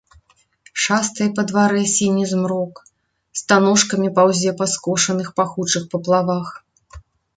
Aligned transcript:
Шастае 0.83 1.25
па 1.39 1.43
дварэ 1.51 1.83
сіні 1.95 2.23
змрок, 2.31 2.81
станожкамі 3.41 4.09
паўзе 4.19 4.51
па 4.63 4.69
скошаных 4.73 5.27
пахучых 5.41 5.83
паплавах. 5.93 6.47